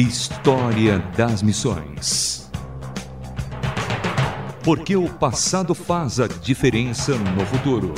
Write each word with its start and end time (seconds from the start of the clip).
História 0.00 1.00
das 1.16 1.42
Missões. 1.42 2.48
Porque 4.62 4.94
o 4.94 5.08
passado 5.08 5.74
faz 5.74 6.20
a 6.20 6.28
diferença 6.28 7.16
no 7.16 7.44
futuro. 7.44 7.92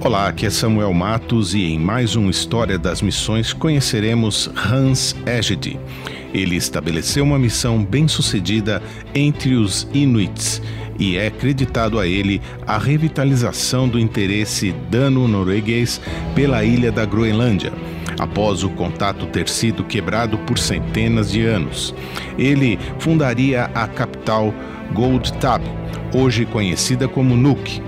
Olá, 0.00 0.28
aqui 0.28 0.46
é 0.46 0.50
Samuel 0.50 0.94
Matos 0.94 1.52
e 1.52 1.64
em 1.64 1.78
mais 1.78 2.16
um 2.16 2.30
História 2.30 2.78
das 2.78 3.02
Missões 3.02 3.52
conheceremos 3.52 4.50
Hans 4.56 5.14
Egede. 5.26 5.78
Ele 6.32 6.56
estabeleceu 6.56 7.24
uma 7.24 7.38
missão 7.38 7.84
bem-sucedida 7.84 8.82
entre 9.14 9.54
os 9.54 9.86
Inuits 9.92 10.62
e 10.98 11.16
é 11.16 11.28
acreditado 11.28 11.98
a 11.98 12.06
ele 12.06 12.40
a 12.66 12.76
revitalização 12.76 13.88
do 13.88 13.98
interesse 13.98 14.74
dano-norueguês 14.90 16.00
pela 16.34 16.64
ilha 16.64 16.90
da 16.90 17.04
Groenlândia, 17.04 17.72
após 18.18 18.64
o 18.64 18.70
contato 18.70 19.26
ter 19.26 19.48
sido 19.48 19.84
quebrado 19.84 20.36
por 20.38 20.58
centenas 20.58 21.30
de 21.30 21.42
anos. 21.44 21.94
Ele 22.36 22.78
fundaria 22.98 23.70
a 23.74 23.86
capital 23.86 24.52
Goldtab, 24.92 25.62
hoje 26.12 26.44
conhecida 26.44 27.06
como 27.06 27.36
Nuuk. 27.36 27.80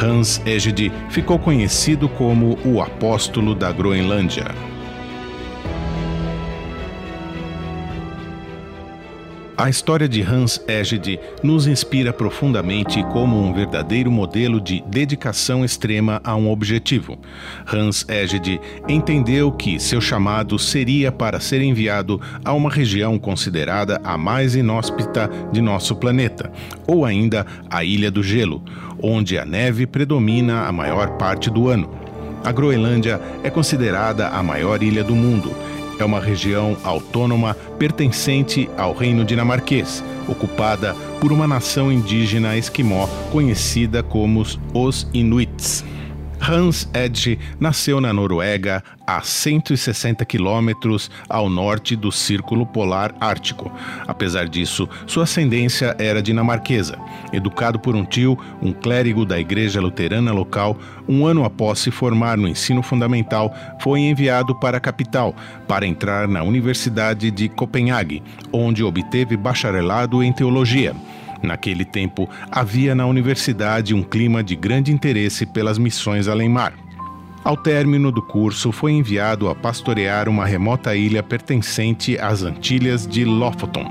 Hans 0.00 0.40
Egede 0.46 0.92
ficou 1.10 1.38
conhecido 1.38 2.08
como 2.08 2.58
o 2.64 2.80
apóstolo 2.80 3.54
da 3.54 3.72
Groenlândia. 3.72 4.71
A 9.54 9.68
história 9.68 10.08
de 10.08 10.22
Hans 10.22 10.58
Egede 10.66 11.20
nos 11.42 11.66
inspira 11.66 12.10
profundamente 12.10 13.02
como 13.12 13.38
um 13.38 13.52
verdadeiro 13.52 14.10
modelo 14.10 14.58
de 14.58 14.82
dedicação 14.86 15.62
extrema 15.62 16.22
a 16.24 16.34
um 16.34 16.50
objetivo. 16.50 17.18
Hans 17.70 18.06
Egede 18.08 18.58
entendeu 18.88 19.52
que 19.52 19.78
seu 19.78 20.00
chamado 20.00 20.58
seria 20.58 21.12
para 21.12 21.38
ser 21.38 21.60
enviado 21.60 22.18
a 22.42 22.54
uma 22.54 22.70
região 22.70 23.18
considerada 23.18 24.00
a 24.02 24.16
mais 24.16 24.56
inóspita 24.56 25.30
de 25.52 25.60
nosso 25.60 25.96
planeta, 25.96 26.50
ou 26.86 27.04
ainda 27.04 27.46
a 27.68 27.84
Ilha 27.84 28.10
do 28.10 28.22
Gelo, 28.22 28.64
onde 29.02 29.38
a 29.38 29.44
neve 29.44 29.86
predomina 29.86 30.62
a 30.62 30.72
maior 30.72 31.18
parte 31.18 31.50
do 31.50 31.68
ano. 31.68 31.90
A 32.42 32.50
Groenlândia 32.50 33.20
é 33.44 33.50
considerada 33.50 34.28
a 34.28 34.42
maior 34.42 34.82
ilha 34.82 35.04
do 35.04 35.14
mundo 35.14 35.54
é 35.98 36.04
uma 36.04 36.20
região 36.20 36.76
autônoma 36.84 37.54
pertencente 37.78 38.68
ao 38.76 38.92
reino 38.92 39.24
dinamarquês, 39.24 40.02
ocupada 40.28 40.94
por 41.20 41.32
uma 41.32 41.46
nação 41.46 41.92
indígena 41.92 42.56
esquimó 42.56 43.06
conhecida 43.30 44.02
como 44.02 44.44
os 44.74 45.08
Inuits. 45.12 45.84
Hans 46.42 46.88
Edge 46.92 47.38
nasceu 47.60 48.00
na 48.00 48.12
Noruega, 48.12 48.82
a 49.06 49.20
160 49.22 50.24
quilômetros 50.24 51.08
ao 51.28 51.48
norte 51.48 51.94
do 51.94 52.10
Círculo 52.10 52.66
Polar 52.66 53.14
Ártico. 53.20 53.70
Apesar 54.08 54.48
disso, 54.48 54.88
sua 55.06 55.22
ascendência 55.22 55.94
era 56.00 56.20
dinamarquesa. 56.20 56.98
Educado 57.32 57.78
por 57.78 57.94
um 57.94 58.04
tio, 58.04 58.36
um 58.60 58.72
clérigo 58.72 59.24
da 59.24 59.38
igreja 59.38 59.80
luterana 59.80 60.32
local, 60.32 60.76
um 61.08 61.24
ano 61.26 61.44
após 61.44 61.78
se 61.78 61.92
formar 61.92 62.36
no 62.36 62.48
ensino 62.48 62.82
fundamental, 62.82 63.54
foi 63.80 64.00
enviado 64.00 64.52
para 64.58 64.78
a 64.78 64.80
capital 64.80 65.36
para 65.68 65.86
entrar 65.86 66.26
na 66.26 66.42
Universidade 66.42 67.30
de 67.30 67.48
Copenhague, 67.48 68.20
onde 68.52 68.82
obteve 68.82 69.36
bacharelado 69.36 70.24
em 70.24 70.32
teologia. 70.32 70.92
Naquele 71.42 71.84
tempo, 71.84 72.28
havia 72.50 72.94
na 72.94 73.06
universidade 73.06 73.94
um 73.94 74.02
clima 74.02 74.42
de 74.42 74.54
grande 74.54 74.92
interesse 74.92 75.44
pelas 75.44 75.76
missões 75.76 76.28
além-mar. 76.28 76.72
Ao 77.44 77.56
término 77.56 78.12
do 78.12 78.22
curso, 78.22 78.70
foi 78.70 78.92
enviado 78.92 79.48
a 79.48 79.54
pastorear 79.54 80.28
uma 80.28 80.46
remota 80.46 80.94
ilha 80.94 81.22
pertencente 81.22 82.16
às 82.16 82.42
Antilhas 82.42 83.04
de 83.04 83.24
Lofoten. 83.24 83.86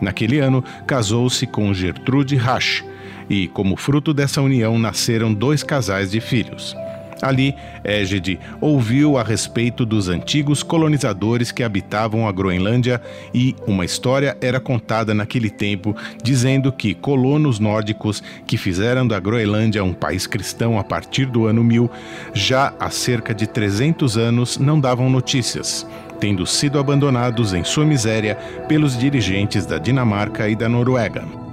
Naquele 0.00 0.40
ano, 0.40 0.64
casou-se 0.86 1.46
com 1.46 1.72
Gertrude 1.72 2.34
Rasch 2.34 2.82
e, 3.28 3.46
como 3.46 3.76
fruto 3.76 4.12
dessa 4.12 4.42
união, 4.42 4.76
nasceram 4.76 5.32
dois 5.32 5.62
casais 5.62 6.10
de 6.10 6.20
filhos. 6.20 6.74
Ali, 7.22 7.54
Égide 7.84 8.38
ouviu 8.60 9.18
a 9.18 9.22
respeito 9.22 9.84
dos 9.84 10.08
antigos 10.08 10.62
colonizadores 10.62 11.52
que 11.52 11.62
habitavam 11.62 12.26
a 12.26 12.32
Groenlândia 12.32 13.00
e 13.34 13.54
uma 13.66 13.84
história 13.84 14.36
era 14.40 14.60
contada 14.60 15.14
naquele 15.14 15.50
tempo 15.50 15.94
dizendo 16.22 16.72
que 16.72 16.94
colonos 16.94 17.58
nórdicos 17.58 18.22
que 18.46 18.56
fizeram 18.56 19.06
da 19.06 19.18
Groenlândia 19.18 19.84
um 19.84 19.92
país 19.92 20.26
cristão 20.26 20.78
a 20.78 20.84
partir 20.84 21.26
do 21.26 21.46
ano 21.46 21.62
1000, 21.62 21.90
já 22.32 22.72
há 22.78 22.90
cerca 22.90 23.34
de 23.34 23.46
300 23.46 24.16
anos 24.16 24.58
não 24.58 24.80
davam 24.80 25.10
notícias 25.10 25.86
tendo 26.20 26.46
sido 26.46 26.78
abandonados 26.78 27.54
em 27.54 27.64
sua 27.64 27.86
miséria 27.86 28.36
pelos 28.68 28.96
dirigentes 28.96 29.64
da 29.64 29.78
Dinamarca 29.78 30.48
e 30.50 30.54
da 30.54 30.68
Noruega. 30.68 31.49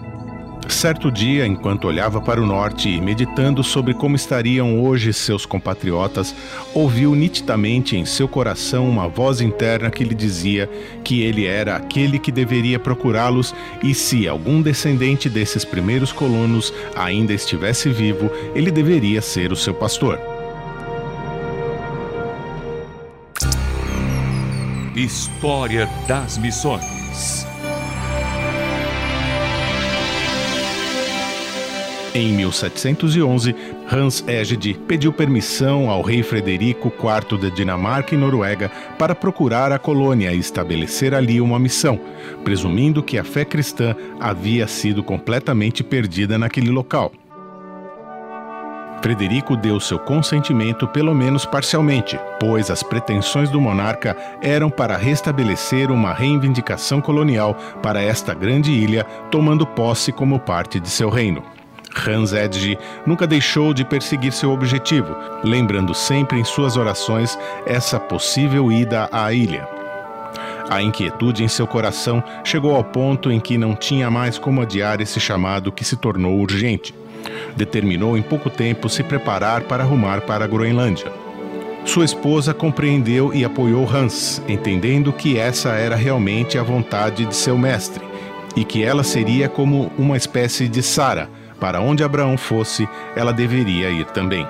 Certo 0.78 1.12
dia, 1.12 1.48
enquanto 1.48 1.88
olhava 1.88 2.22
para 2.22 2.40
o 2.40 2.46
norte 2.46 2.88
e 2.88 3.02
meditando 3.02 3.64
sobre 3.64 3.96
como 3.96 4.16
estariam 4.16 4.80
hoje 4.80 5.12
seus 5.12 5.44
compatriotas, 5.44 6.36
ouviu 6.72 7.16
nitidamente 7.16 7.98
em 7.98 8.06
seu 8.06 8.28
coração 8.28 8.88
uma 8.88 9.08
voz 9.08 9.42
interna 9.42 9.90
que 9.90 10.04
lhe 10.04 10.14
dizia 10.14 10.70
que 11.04 11.24
ele 11.24 11.48
era 11.48 11.76
aquele 11.76 12.20
que 12.20 12.32
deveria 12.32 12.78
procurá-los 12.78 13.56
e, 13.82 13.96
se 13.96 14.28
algum 14.28 14.62
descendente 14.62 15.28
desses 15.28 15.66
primeiros 15.66 16.12
colonos 16.12 16.72
ainda 16.96 17.34
estivesse 17.34 17.90
vivo, 17.90 18.30
ele 18.54 18.70
deveria 18.70 19.20
ser 19.20 19.52
o 19.52 19.56
seu 19.56 19.74
pastor. 19.74 20.20
História 24.96 25.90
das 26.08 26.38
Missões 26.38 27.48
Em 32.18 32.34
1711, 32.34 33.56
Hans 33.92 34.24
Egede 34.28 34.74
pediu 34.88 35.14
permissão 35.14 35.88
ao 35.88 36.02
rei 36.02 36.24
Frederico 36.24 36.88
IV 36.88 37.40
da 37.40 37.56
Dinamarca 37.56 38.16
e 38.16 38.18
Noruega 38.18 38.72
para 38.98 39.14
procurar 39.14 39.72
a 39.72 39.78
colônia 39.78 40.34
e 40.34 40.40
estabelecer 40.40 41.14
ali 41.14 41.40
uma 41.40 41.60
missão, 41.60 42.00
presumindo 42.44 43.04
que 43.04 43.20
a 43.20 43.24
fé 43.24 43.46
cristã 43.46 43.96
havia 44.20 44.68
sido 44.68 45.04
completamente 45.04 45.84
perdida 45.84 46.40
naquele 46.40 46.72
local. 46.72 47.12
Frederico 49.04 49.56
deu 49.56 49.80
seu 49.80 50.00
consentimento, 50.00 50.88
pelo 50.88 51.14
menos 51.14 51.46
parcialmente, 51.46 52.20
pois 52.40 52.72
as 52.72 52.82
pretensões 52.82 53.52
do 53.52 53.62
monarca 53.62 54.18
eram 54.42 54.72
para 54.72 54.98
restabelecer 54.98 55.92
uma 55.92 56.16
reivindicação 56.16 57.00
colonial 57.00 57.54
para 57.84 58.02
esta 58.02 58.34
grande 58.34 58.72
ilha, 58.72 59.04
tomando 59.30 59.68
posse 59.68 60.12
como 60.12 60.40
parte 60.40 60.80
de 60.80 60.90
seu 60.90 61.12
reino. 61.12 61.57
Hans 61.98 62.34
Edge 62.34 62.78
nunca 63.06 63.26
deixou 63.26 63.74
de 63.74 63.84
perseguir 63.84 64.32
seu 64.32 64.52
objetivo, 64.52 65.16
lembrando 65.44 65.94
sempre 65.94 66.40
em 66.40 66.44
suas 66.44 66.78
orações 66.78 67.38
essa 67.66 68.00
possível 68.00 68.72
ida 68.72 69.10
à 69.12 69.32
ilha. 69.34 69.68
A 70.70 70.82
inquietude 70.82 71.44
em 71.44 71.48
seu 71.48 71.66
coração 71.66 72.22
chegou 72.44 72.76
ao 72.76 72.84
ponto 72.84 73.32
em 73.32 73.40
que 73.40 73.58
não 73.58 73.74
tinha 73.74 74.12
mais 74.12 74.38
como 74.38 74.62
adiar 74.62 75.00
esse 75.00 75.20
chamado 75.20 75.72
que 75.72 75.86
se 75.86 75.96
tornou 75.96 76.38
urgente. 76.40 76.94
Determinou 77.56 78.18
em 78.18 78.22
pouco 78.22 78.50
tempo 78.50 78.90
se 78.90 79.02
preparar 79.02 79.62
para 79.62 79.84
arrumar 79.84 80.22
para 80.22 80.44
a 80.44 80.48
Groenlândia. 80.48 81.12
Sua 81.86 82.04
esposa 82.04 82.54
compreendeu 82.54 83.34
e 83.34 83.46
apoiou 83.46 83.90
Hans, 83.90 84.42
entendendo 84.48 85.14
que 85.14 85.40
essa 85.40 85.70
era 85.70 85.96
realmente 85.96 86.58
a 86.58 86.64
vontade 86.64 87.26
de 87.26 87.34
seu 87.34 87.58
mestre 87.58 88.04
e 88.58 88.66
que 88.66 88.84
ela 88.84 89.04
seria 89.04 89.48
como 89.48 89.90
uma 89.98 90.18
espécie 90.18 90.68
de 90.68 90.84
Sara, 90.84 91.30
para 91.60 91.82
onde 91.82 92.04
Abraão 92.04 92.38
fosse, 92.38 92.88
ela 93.16 93.34
deveria 93.34 93.90
ir 93.90 94.06
também. 94.06 94.48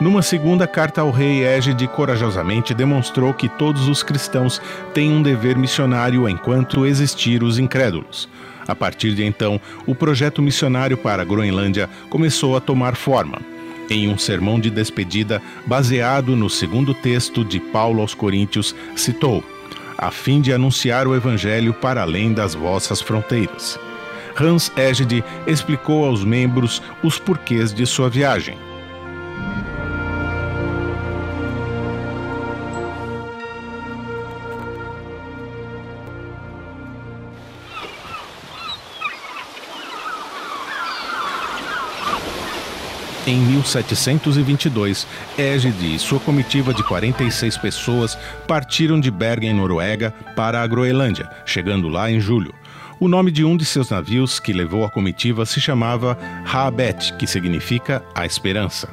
Numa 0.00 0.22
segunda 0.22 0.66
carta 0.66 1.02
ao 1.02 1.10
rei, 1.10 1.44
Égide 1.44 1.86
corajosamente 1.86 2.72
demonstrou 2.72 3.34
que 3.34 3.50
todos 3.50 3.86
os 3.86 4.02
cristãos 4.02 4.60
têm 4.94 5.12
um 5.12 5.22
dever 5.22 5.58
missionário 5.58 6.26
enquanto 6.26 6.86
existir 6.86 7.42
os 7.42 7.58
incrédulos. 7.58 8.26
A 8.66 8.74
partir 8.74 9.14
de 9.14 9.22
então, 9.24 9.60
o 9.86 9.94
projeto 9.94 10.40
missionário 10.40 10.96
para 10.96 11.20
a 11.20 11.24
Groenlândia 11.24 11.86
começou 12.08 12.56
a 12.56 12.60
tomar 12.60 12.96
forma. 12.96 13.42
Em 13.90 14.08
um 14.08 14.16
sermão 14.16 14.58
de 14.58 14.70
despedida, 14.70 15.42
baseado 15.66 16.34
no 16.34 16.48
segundo 16.48 16.94
texto 16.94 17.44
de 17.44 17.60
Paulo 17.60 18.00
aos 18.00 18.14
Coríntios, 18.14 18.74
citou: 18.96 19.44
a 20.00 20.10
fim 20.10 20.40
de 20.40 20.50
anunciar 20.50 21.06
o 21.06 21.14
Evangelho 21.14 21.74
para 21.74 22.00
além 22.00 22.32
das 22.32 22.54
vossas 22.54 23.02
fronteiras. 23.02 23.78
Hans 24.34 24.72
Egede 24.74 25.22
explicou 25.46 26.06
aos 26.06 26.24
membros 26.24 26.82
os 27.02 27.18
porquês 27.18 27.74
de 27.74 27.84
sua 27.84 28.08
viagem. 28.08 28.56
Em 43.30 43.38
1722, 43.38 45.06
Égide 45.38 45.94
e 45.94 45.98
sua 46.00 46.18
comitiva 46.18 46.74
de 46.74 46.82
46 46.82 47.58
pessoas 47.58 48.18
partiram 48.44 48.98
de 48.98 49.08
Bergen, 49.08 49.54
Noruega, 49.54 50.12
para 50.34 50.60
a 50.60 50.66
Groenlândia, 50.66 51.30
chegando 51.46 51.88
lá 51.88 52.10
em 52.10 52.18
julho. 52.18 52.52
O 52.98 53.06
nome 53.06 53.30
de 53.30 53.44
um 53.44 53.56
de 53.56 53.64
seus 53.64 53.88
navios 53.88 54.40
que 54.40 54.52
levou 54.52 54.84
a 54.84 54.90
comitiva 54.90 55.46
se 55.46 55.60
chamava 55.60 56.18
Haabet, 56.44 57.14
que 57.18 57.24
significa 57.24 58.02
a 58.16 58.26
esperança. 58.26 58.88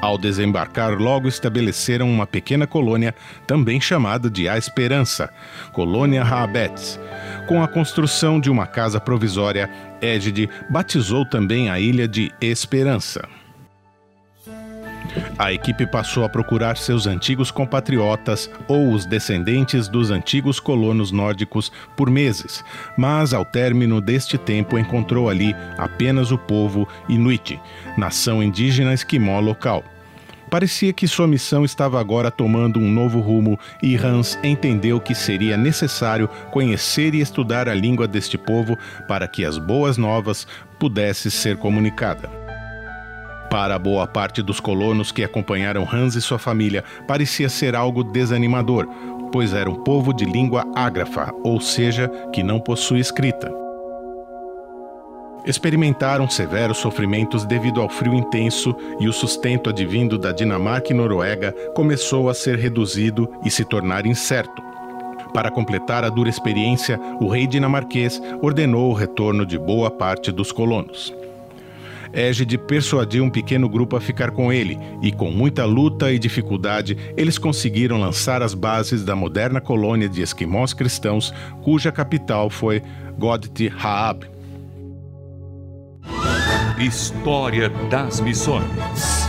Ao 0.00 0.16
desembarcar, 0.16 0.96
logo 0.96 1.26
estabeleceram 1.26 2.08
uma 2.08 2.24
pequena 2.24 2.68
colônia, 2.68 3.12
também 3.48 3.80
chamada 3.80 4.30
de 4.30 4.48
A 4.48 4.56
Esperança, 4.56 5.28
Colônia 5.72 6.22
Haabet. 6.22 7.00
Com 7.48 7.60
a 7.64 7.66
construção 7.66 8.38
de 8.38 8.48
uma 8.48 8.64
casa 8.64 9.00
provisória, 9.00 9.68
Égide 10.00 10.48
batizou 10.70 11.24
também 11.26 11.68
a 11.68 11.80
ilha 11.80 12.06
de 12.06 12.30
Esperança. 12.40 13.28
A 15.38 15.52
equipe 15.52 15.86
passou 15.86 16.24
a 16.24 16.28
procurar 16.28 16.76
seus 16.76 17.06
antigos 17.06 17.50
compatriotas 17.50 18.50
ou 18.68 18.92
os 18.92 19.06
descendentes 19.06 19.88
dos 19.88 20.10
antigos 20.10 20.60
colonos 20.60 21.10
nórdicos 21.10 21.72
por 21.96 22.10
meses, 22.10 22.62
mas 22.96 23.32
ao 23.32 23.44
término 23.44 24.00
deste 24.00 24.36
tempo 24.36 24.78
encontrou 24.78 25.30
ali 25.30 25.54
apenas 25.78 26.30
o 26.30 26.38
povo 26.38 26.86
Inuit, 27.08 27.60
nação 27.96 28.42
indígena 28.42 28.92
esquimó 28.92 29.40
local. 29.40 29.82
Parecia 30.50 30.92
que 30.92 31.08
sua 31.08 31.26
missão 31.26 31.64
estava 31.64 31.98
agora 31.98 32.30
tomando 32.30 32.78
um 32.78 32.92
novo 32.92 33.20
rumo 33.20 33.58
e 33.82 33.96
Hans 33.96 34.38
entendeu 34.44 35.00
que 35.00 35.14
seria 35.14 35.56
necessário 35.56 36.28
conhecer 36.50 37.14
e 37.14 37.20
estudar 37.22 37.70
a 37.70 37.74
língua 37.74 38.06
deste 38.06 38.36
povo 38.36 38.76
para 39.08 39.26
que 39.26 39.46
as 39.46 39.56
boas 39.56 39.96
novas 39.96 40.46
pudessem 40.78 41.30
ser 41.30 41.56
comunicadas. 41.56 42.41
Para 43.52 43.78
boa 43.78 44.06
parte 44.06 44.40
dos 44.40 44.60
colonos 44.60 45.12
que 45.12 45.22
acompanharam 45.22 45.86
Hans 45.86 46.14
e 46.14 46.22
sua 46.22 46.38
família, 46.38 46.82
parecia 47.06 47.50
ser 47.50 47.76
algo 47.76 48.02
desanimador, 48.02 48.88
pois 49.30 49.52
era 49.52 49.68
um 49.68 49.74
povo 49.74 50.14
de 50.14 50.24
língua 50.24 50.64
ágrafa, 50.74 51.30
ou 51.44 51.60
seja, 51.60 52.10
que 52.32 52.42
não 52.42 52.58
possui 52.58 52.98
escrita. 52.98 53.52
Experimentaram 55.44 56.30
severos 56.30 56.78
sofrimentos 56.78 57.44
devido 57.44 57.82
ao 57.82 57.90
frio 57.90 58.14
intenso 58.14 58.74
e 58.98 59.06
o 59.06 59.12
sustento 59.12 59.68
advindo 59.68 60.16
da 60.16 60.32
Dinamarca 60.32 60.90
e 60.90 60.94
Noruega 60.94 61.52
começou 61.74 62.30
a 62.30 62.34
ser 62.34 62.58
reduzido 62.58 63.28
e 63.44 63.50
se 63.50 63.66
tornar 63.66 64.06
incerto. 64.06 64.62
Para 65.34 65.50
completar 65.50 66.04
a 66.04 66.08
dura 66.08 66.30
experiência, 66.30 66.98
o 67.20 67.28
rei 67.28 67.46
dinamarquês 67.46 68.18
ordenou 68.40 68.88
o 68.88 68.94
retorno 68.94 69.44
de 69.44 69.58
boa 69.58 69.90
parte 69.90 70.32
dos 70.32 70.50
colonos. 70.50 71.12
Égide 72.12 72.58
persuadiu 72.58 73.24
um 73.24 73.30
pequeno 73.30 73.68
grupo 73.68 73.96
a 73.96 74.00
ficar 74.00 74.30
com 74.30 74.52
ele, 74.52 74.78
e 75.02 75.10
com 75.10 75.30
muita 75.30 75.64
luta 75.64 76.12
e 76.12 76.18
dificuldade, 76.18 76.96
eles 77.16 77.38
conseguiram 77.38 77.98
lançar 77.98 78.42
as 78.42 78.54
bases 78.54 79.04
da 79.04 79.16
moderna 79.16 79.60
colônia 79.60 80.08
de 80.08 80.22
esquimós 80.22 80.72
cristãos, 80.72 81.32
cuja 81.62 81.90
capital 81.90 82.50
foi 82.50 82.82
Godti 83.18 83.72
Haab. 83.78 84.30
História 86.78 87.68
das 87.88 88.20
Missões 88.20 89.21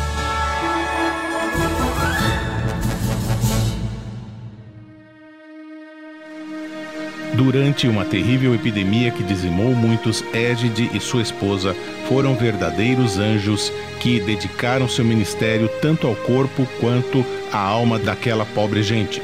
Durante 7.34 7.88
uma 7.88 8.06
terrível 8.06 8.54
epidemia 8.54 9.10
que 9.10 9.24
dizimou 9.24 9.74
muitos, 9.74 10.24
Égide 10.34 10.92
e 10.94 11.00
sua 11.00 11.24
esposa 11.24 11.76
foram 12.08 12.36
verdadeiros 12.36 13.18
anjos 13.18 13.74
que 14.00 14.20
dedicaram 14.20 14.88
seu 14.88 15.04
ministério 15.04 15.68
tanto 15.82 16.06
ao 16.06 16.16
corpo 16.16 16.68
quanto 16.80 17.26
à 17.52 17.58
alma 17.58 17.98
daquela 17.98 18.46
pobre 18.46 18.84
gente. 18.84 19.20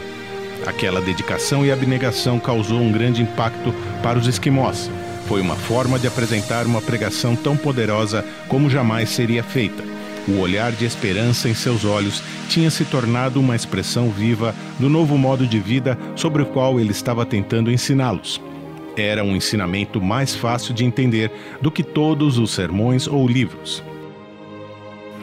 Aquela 0.65 0.99
dedicação 0.99 1.63
e 1.63 1.71
abnegação 1.71 2.39
causou 2.39 2.81
um 2.81 2.91
grande 2.91 3.21
impacto 3.21 3.73
para 4.01 4.17
os 4.17 4.25
esquimós. 4.25 4.89
Foi 5.27 5.39
uma 5.39 5.55
forma 5.55 5.99
de 5.99 6.07
apresentar 6.07 6.65
uma 6.65 6.81
pregação 6.81 7.35
tão 7.35 7.55
poderosa 7.55 8.25
como 8.47 8.71
jamais 8.71 9.09
seria 9.09 9.43
feita. 9.43 9.83
O 10.29 10.41
olhar 10.41 10.71
de 10.71 10.85
esperança 10.85 11.49
em 11.49 11.55
seus 11.55 11.83
olhos 11.83 12.21
tinha 12.47 12.69
se 12.69 12.85
tornado 12.85 13.39
uma 13.39 13.55
expressão 13.55 14.11
viva 14.11 14.53
do 14.77 14.87
novo 14.87 15.17
modo 15.17 15.47
de 15.47 15.59
vida 15.59 15.97
sobre 16.15 16.43
o 16.43 16.45
qual 16.45 16.79
ele 16.79 16.91
estava 16.91 17.25
tentando 17.25 17.71
ensiná-los. 17.71 18.39
Era 18.95 19.23
um 19.23 19.35
ensinamento 19.35 19.99
mais 19.99 20.35
fácil 20.35 20.71
de 20.71 20.85
entender 20.85 21.31
do 21.59 21.71
que 21.71 21.81
todos 21.81 22.37
os 22.37 22.51
sermões 22.51 23.07
ou 23.07 23.27
livros. 23.27 23.81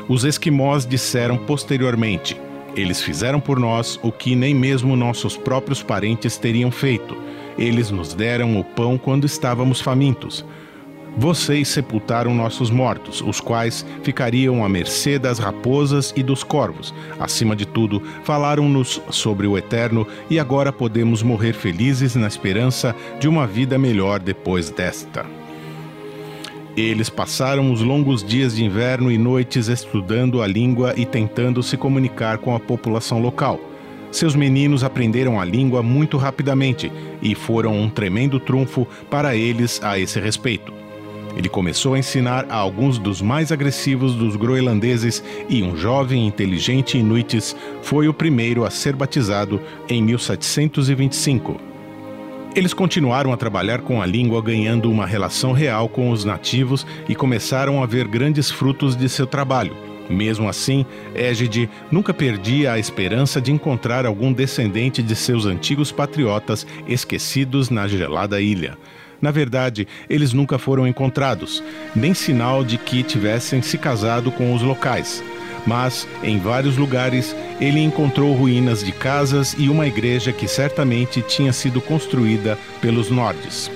Os 0.09 0.25
esquimós 0.25 0.85
disseram 0.85 1.37
posteriormente: 1.37 2.37
Eles 2.75 3.01
fizeram 3.01 3.39
por 3.39 3.61
nós 3.61 4.01
o 4.03 4.11
que 4.11 4.35
nem 4.35 4.55
mesmo 4.55 4.97
nossos 4.97 5.37
próprios 5.37 5.85
parentes 5.85 6.37
teriam 6.37 6.73
feito. 6.73 7.17
Eles 7.57 7.93
nos 7.93 8.13
deram 8.13 8.59
o 8.59 8.65
pão 8.65 8.99
quando 8.99 9.25
estávamos 9.25 9.81
famintos. 9.81 10.45
Vocês 11.19 11.69
sepultaram 11.69 12.35
nossos 12.35 12.69
mortos, 12.69 13.23
os 13.23 13.41
quais 13.41 13.87
ficariam 14.03 14.63
à 14.63 14.69
mercê 14.69 15.19
das 15.19 15.39
raposas 15.39 16.13
e 16.15 16.23
dos 16.23 16.45
corvos. 16.45 16.93
Acima 17.19 17.57
de 17.57 17.65
tudo, 17.65 18.03
falaram-nos 18.23 19.01
sobre 19.09 19.47
o 19.47 19.57
eterno 19.57 20.07
e 20.29 20.39
agora 20.39 20.71
podemos 20.71 21.23
morrer 21.23 21.55
felizes 21.55 22.15
na 22.17 22.27
esperança 22.27 22.95
de 23.19 23.27
uma 23.27 23.47
vida 23.47 23.79
melhor 23.79 24.21
depois 24.21 24.69
desta. 24.69 25.25
Eles 26.77 27.09
passaram 27.09 27.73
os 27.73 27.81
longos 27.81 28.23
dias 28.23 28.55
de 28.55 28.63
inverno 28.63 29.11
e 29.11 29.17
noites 29.17 29.69
estudando 29.69 30.43
a 30.43 30.47
língua 30.47 30.93
e 30.99 31.07
tentando 31.07 31.63
se 31.63 31.79
comunicar 31.79 32.37
com 32.37 32.55
a 32.55 32.61
população 32.61 33.19
local. 33.23 33.59
Seus 34.13 34.37
meninos 34.37 34.85
aprenderam 34.85 35.41
a 35.41 35.45
língua 35.47 35.83
muito 35.83 36.19
rapidamente 36.19 36.93
e 37.23 37.35
foram 37.35 37.75
um 37.75 37.89
tremendo 37.89 38.39
trunfo 38.39 38.87
para 39.11 39.35
eles 39.35 39.83
a 39.83 39.99
esse 39.99 40.21
respeito. 40.21 40.76
Ele 41.37 41.51
começou 41.51 41.93
a 41.93 41.99
ensinar 41.99 42.47
a 42.49 42.57
alguns 42.57 42.99
dos 42.99 43.21
mais 43.21 43.53
agressivos 43.53 44.15
dos 44.15 44.37
groenlandeses 44.37 45.23
e 45.49 45.63
um 45.63 45.77
jovem 45.77 46.27
inteligente 46.27 46.97
inuites 46.97 47.55
foi 47.83 48.09
o 48.09 48.15
primeiro 48.15 48.65
a 48.65 48.71
ser 48.71 48.97
batizado 48.97 49.61
em 49.87 50.03
1725. 50.03 51.61
Eles 52.55 52.73
continuaram 52.73 53.35
a 53.35 53.37
trabalhar 53.37 53.83
com 53.83 54.01
a 54.01 54.07
língua, 54.07 54.41
ganhando 54.41 54.91
uma 54.91 55.05
relação 55.05 55.53
real 55.53 55.91
com 55.91 56.11
os 56.11 56.25
nativos 56.25 56.87
e 57.07 57.15
começaram 57.15 57.83
a 57.83 57.87
ver 57.87 58.09
grandes 58.09 58.51
frutos 58.51 58.97
de 58.97 59.07
seu 59.11 59.27
trabalho. 59.27 59.77
Mesmo 60.09 60.49
assim, 60.49 60.87
Égide 61.15 61.69
nunca 61.91 62.15
perdia 62.15 62.73
a 62.73 62.79
esperança 62.79 63.43
de 63.43 63.53
encontrar 63.53 64.07
algum 64.07 64.33
descendente 64.33 65.03
de 65.03 65.15
seus 65.15 65.45
antigos 65.45 65.93
patriotas 65.93 66.67
esquecidos 66.89 67.69
na 67.69 67.87
gelada 67.87 68.41
ilha. 68.41 68.79
Na 69.21 69.31
verdade, 69.31 69.87
eles 70.09 70.33
nunca 70.33 70.59
foram 70.59 70.87
encontrados, 70.87 71.63
nem 71.95 72.15
sinal 72.15 72.65
de 72.65 72.77
que 72.79 73.03
tivessem 73.03 73.63
se 73.63 73.79
casado 73.79 74.31
com 74.31 74.55
os 74.55 74.63
locais. 74.63 75.23
Mas, 75.67 76.07
em 76.23 76.39
vários 76.39 76.77
lugares, 76.77 77.35
ele 77.61 77.81
encontrou 77.81 78.35
ruínas 78.35 78.85
de 78.85 78.93
casas 78.93 79.55
e 79.59 79.69
uma 79.69 79.87
igreja 79.87 80.33
que 80.33 80.47
certamente 80.47 81.23
tinha 81.23 81.53
sido 81.53 81.81
construída 81.81 82.59
pelos 82.81 83.11
nordes. 83.11 83.71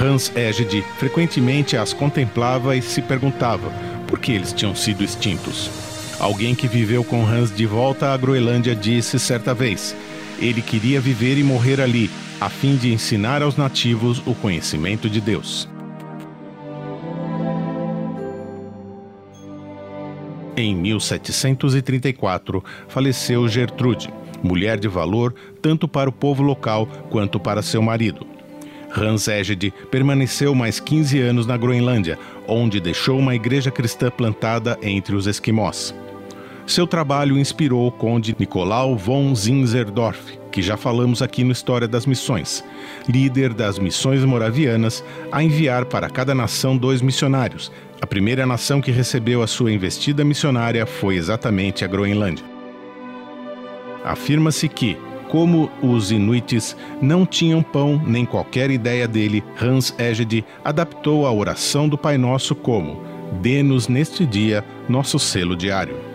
Hans 0.00 0.32
Egede 0.34 0.84
frequentemente 0.98 1.76
as 1.76 1.92
contemplava 1.92 2.76
e 2.76 2.82
se 2.82 3.00
perguntava 3.00 3.70
por 4.08 4.18
que 4.18 4.32
eles 4.32 4.52
tinham 4.52 4.74
sido 4.74 5.04
extintos. 5.04 5.70
Alguém 6.18 6.54
que 6.54 6.66
viveu 6.66 7.04
com 7.04 7.24
Hans 7.24 7.54
de 7.54 7.66
volta 7.66 8.12
à 8.12 8.16
Groenlândia 8.16 8.74
disse 8.74 9.18
certa 9.20 9.54
vez: 9.54 9.94
ele 10.40 10.62
queria 10.62 11.00
viver 11.00 11.38
e 11.38 11.44
morrer 11.44 11.80
ali, 11.80 12.10
a 12.44 12.50
fim 12.50 12.76
de 12.76 12.92
ensinar 12.92 13.42
aos 13.42 13.56
nativos 13.56 14.22
o 14.26 14.34
conhecimento 14.34 15.08
de 15.08 15.18
Deus. 15.18 15.66
Em 20.54 20.76
1734, 20.76 22.62
faleceu 22.86 23.48
Gertrude, 23.48 24.12
mulher 24.42 24.78
de 24.78 24.88
valor 24.88 25.34
tanto 25.62 25.88
para 25.88 26.10
o 26.10 26.12
povo 26.12 26.42
local 26.42 26.86
quanto 27.08 27.40
para 27.40 27.62
seu 27.62 27.80
marido. 27.80 28.26
Hans 28.94 29.26
Egede 29.26 29.72
permaneceu 29.90 30.54
mais 30.54 30.78
15 30.78 31.18
anos 31.20 31.46
na 31.46 31.56
Groenlândia, 31.56 32.18
onde 32.46 32.78
deixou 32.78 33.18
uma 33.18 33.34
igreja 33.34 33.70
cristã 33.70 34.10
plantada 34.10 34.78
entre 34.82 35.16
os 35.16 35.26
esquimós. 35.26 35.94
Seu 36.66 36.86
trabalho 36.86 37.38
inspirou 37.38 37.86
o 37.86 37.90
conde 37.90 38.36
Nicolau 38.38 38.98
von 38.98 39.34
Zinzendorf, 39.34 40.43
que 40.54 40.62
já 40.62 40.76
falamos 40.76 41.20
aqui 41.20 41.42
no 41.42 41.50
História 41.50 41.88
das 41.88 42.06
Missões, 42.06 42.62
líder 43.08 43.52
das 43.52 43.76
missões 43.76 44.24
moravianas, 44.24 45.02
a 45.32 45.42
enviar 45.42 45.84
para 45.84 46.08
cada 46.08 46.32
nação 46.32 46.76
dois 46.76 47.02
missionários. 47.02 47.72
A 48.00 48.06
primeira 48.06 48.46
nação 48.46 48.80
que 48.80 48.92
recebeu 48.92 49.42
a 49.42 49.48
sua 49.48 49.72
investida 49.72 50.24
missionária 50.24 50.86
foi 50.86 51.16
exatamente 51.16 51.84
a 51.84 51.88
Groenlândia. 51.88 52.44
Afirma-se 54.04 54.68
que, 54.68 54.96
como 55.28 55.68
os 55.82 56.12
inuites 56.12 56.76
não 57.02 57.26
tinham 57.26 57.60
pão 57.60 58.00
nem 58.06 58.24
qualquer 58.24 58.70
ideia 58.70 59.08
dele, 59.08 59.42
Hans 59.60 59.92
Egede 59.98 60.44
adaptou 60.64 61.26
a 61.26 61.32
oração 61.32 61.88
do 61.88 61.98
Pai 61.98 62.16
Nosso 62.16 62.54
como 62.54 63.02
dê-nos 63.42 63.88
neste 63.88 64.24
dia 64.24 64.64
nosso 64.88 65.18
selo 65.18 65.56
diário. 65.56 66.13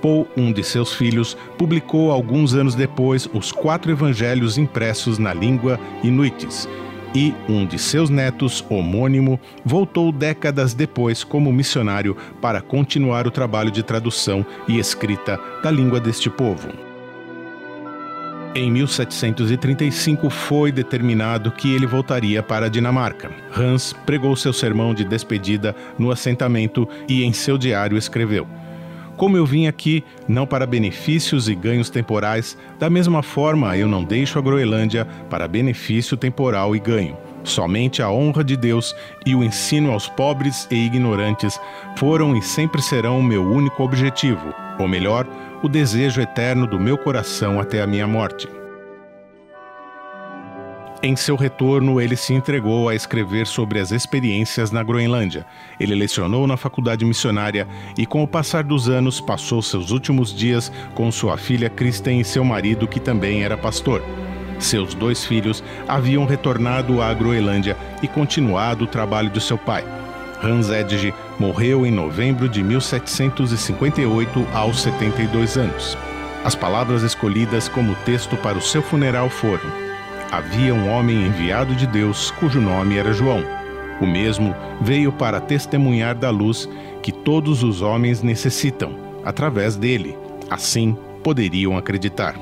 Paul, 0.00 0.26
um 0.36 0.52
de 0.52 0.62
seus 0.62 0.94
filhos, 0.94 1.36
publicou 1.58 2.10
alguns 2.10 2.54
anos 2.54 2.74
depois 2.74 3.28
os 3.32 3.50
quatro 3.50 3.90
evangelhos 3.90 4.58
impressos 4.58 5.18
na 5.18 5.32
língua 5.32 5.78
inuites, 6.02 6.68
e 7.14 7.34
um 7.48 7.64
de 7.64 7.78
seus 7.78 8.10
netos, 8.10 8.64
homônimo, 8.68 9.40
voltou 9.64 10.12
décadas 10.12 10.74
depois 10.74 11.24
como 11.24 11.52
missionário 11.52 12.16
para 12.42 12.60
continuar 12.60 13.26
o 13.26 13.30
trabalho 13.30 13.70
de 13.70 13.82
tradução 13.82 14.44
e 14.68 14.78
escrita 14.78 15.40
da 15.62 15.70
língua 15.70 15.98
deste 15.98 16.28
povo. 16.28 16.68
Em 18.54 18.70
1735 18.70 20.30
foi 20.30 20.72
determinado 20.72 21.50
que 21.50 21.74
ele 21.74 21.86
voltaria 21.86 22.42
para 22.42 22.66
a 22.66 22.68
Dinamarca. 22.70 23.30
Hans 23.54 23.92
pregou 24.06 24.34
seu 24.34 24.52
sermão 24.52 24.94
de 24.94 25.04
despedida 25.04 25.76
no 25.98 26.10
assentamento 26.10 26.88
e 27.06 27.22
em 27.22 27.34
seu 27.34 27.58
diário 27.58 27.98
escreveu: 27.98 28.46
Como 29.16 29.36
eu 29.36 29.46
vim 29.46 29.66
aqui, 29.66 30.04
não 30.28 30.46
para 30.46 30.66
benefícios 30.66 31.48
e 31.48 31.54
ganhos 31.54 31.88
temporais, 31.88 32.56
da 32.78 32.90
mesma 32.90 33.22
forma 33.22 33.76
eu 33.76 33.88
não 33.88 34.04
deixo 34.04 34.38
a 34.38 34.42
Groenlândia 34.42 35.06
para 35.30 35.48
benefício 35.48 36.16
temporal 36.16 36.76
e 36.76 36.78
ganho. 36.78 37.16
Somente 37.42 38.02
a 38.02 38.10
honra 38.10 38.44
de 38.44 38.56
Deus 38.56 38.94
e 39.24 39.34
o 39.34 39.42
ensino 39.42 39.92
aos 39.92 40.08
pobres 40.08 40.68
e 40.70 40.74
ignorantes 40.74 41.58
foram 41.96 42.36
e 42.36 42.42
sempre 42.42 42.82
serão 42.82 43.18
o 43.18 43.22
meu 43.22 43.42
único 43.42 43.82
objetivo, 43.82 44.52
ou 44.78 44.86
melhor, 44.86 45.26
o 45.62 45.68
desejo 45.68 46.20
eterno 46.20 46.66
do 46.66 46.78
meu 46.78 46.98
coração 46.98 47.58
até 47.58 47.80
a 47.80 47.86
minha 47.86 48.06
morte. 48.06 48.55
Em 51.06 51.14
seu 51.14 51.36
retorno, 51.36 52.00
ele 52.00 52.16
se 52.16 52.34
entregou 52.34 52.88
a 52.88 52.94
escrever 52.96 53.46
sobre 53.46 53.78
as 53.78 53.92
experiências 53.92 54.72
na 54.72 54.82
Groenlândia. 54.82 55.46
Ele 55.78 55.94
lecionou 55.94 56.48
na 56.48 56.56
faculdade 56.56 57.04
missionária 57.04 57.68
e, 57.96 58.04
com 58.04 58.24
o 58.24 58.26
passar 58.26 58.64
dos 58.64 58.88
anos, 58.88 59.20
passou 59.20 59.62
seus 59.62 59.92
últimos 59.92 60.34
dias 60.34 60.72
com 60.96 61.12
sua 61.12 61.38
filha 61.38 61.70
Kristen 61.70 62.18
e 62.18 62.24
seu 62.24 62.42
marido, 62.42 62.88
que 62.88 62.98
também 62.98 63.44
era 63.44 63.56
pastor. 63.56 64.02
Seus 64.58 64.94
dois 64.94 65.24
filhos 65.24 65.62
haviam 65.86 66.26
retornado 66.26 67.00
à 67.00 67.14
Groenlândia 67.14 67.76
e 68.02 68.08
continuado 68.08 68.82
o 68.82 68.88
trabalho 68.88 69.30
de 69.30 69.40
seu 69.40 69.56
pai. 69.56 69.84
Hans 70.42 70.70
Edge 70.70 71.14
morreu 71.38 71.86
em 71.86 71.92
novembro 71.92 72.48
de 72.48 72.64
1758 72.64 74.44
aos 74.52 74.80
72 74.80 75.56
anos. 75.56 75.96
As 76.44 76.56
palavras 76.56 77.04
escolhidas 77.04 77.68
como 77.68 77.94
texto 78.04 78.36
para 78.38 78.58
o 78.58 78.60
seu 78.60 78.82
funeral 78.82 79.30
foram: 79.30 79.85
Havia 80.30 80.74
um 80.74 80.90
homem 80.90 81.26
enviado 81.26 81.74
de 81.74 81.86
Deus 81.86 82.30
cujo 82.32 82.60
nome 82.60 82.96
era 82.96 83.12
João. 83.12 83.42
O 84.00 84.06
mesmo 84.06 84.54
veio 84.80 85.12
para 85.12 85.40
testemunhar 85.40 86.14
da 86.14 86.30
luz 86.30 86.68
que 87.02 87.12
todos 87.12 87.62
os 87.62 87.80
homens 87.80 88.22
necessitam. 88.22 88.92
Através 89.24 89.76
dele, 89.76 90.16
assim 90.50 90.96
poderiam 91.22 91.76
acreditar. 91.76 92.34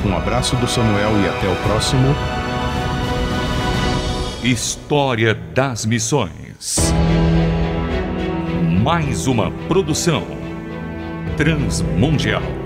Um 0.05 0.17
abraço 0.17 0.55
do 0.57 0.69
Samuel 0.69 1.21
e 1.23 1.29
até 1.29 1.49
o 1.49 1.57
próximo 1.67 2.15
História 4.43 5.35
das 5.35 5.85
Missões. 5.87 6.93
Mais 8.83 9.27
uma 9.27 9.51
produção 9.67 10.23
transmundial. 11.37 12.64